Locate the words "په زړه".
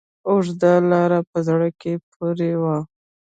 1.29-1.67